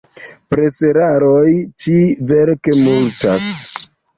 [0.53, 1.51] Preseraroj
[1.85, 3.51] ĉi-verke multas.